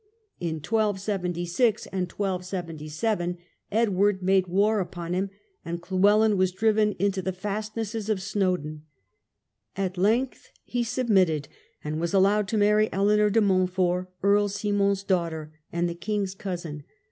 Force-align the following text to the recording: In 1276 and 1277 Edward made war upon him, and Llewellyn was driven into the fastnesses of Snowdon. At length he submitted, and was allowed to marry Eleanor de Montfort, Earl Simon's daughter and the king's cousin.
In 0.39 0.55
1276 0.55 1.85
and 1.85 2.11
1277 2.11 3.37
Edward 3.71 4.23
made 4.23 4.47
war 4.47 4.79
upon 4.79 5.13
him, 5.13 5.29
and 5.63 5.79
Llewellyn 5.91 6.37
was 6.37 6.51
driven 6.51 6.93
into 6.93 7.21
the 7.21 7.31
fastnesses 7.31 8.09
of 8.09 8.19
Snowdon. 8.19 8.81
At 9.77 9.99
length 9.99 10.49
he 10.63 10.83
submitted, 10.83 11.49
and 11.83 11.99
was 12.01 12.15
allowed 12.15 12.47
to 12.47 12.57
marry 12.57 12.89
Eleanor 12.91 13.29
de 13.29 13.41
Montfort, 13.41 14.07
Earl 14.23 14.47
Simon's 14.49 15.03
daughter 15.03 15.53
and 15.71 15.87
the 15.87 15.93
king's 15.93 16.33
cousin. 16.33 16.81